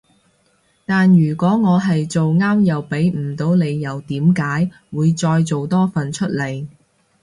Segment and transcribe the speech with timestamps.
[0.83, 6.65] 但如果我係做啱又畀唔到理由點解會再做多份出嚟